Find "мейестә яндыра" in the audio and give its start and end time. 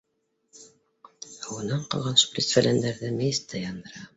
3.21-4.07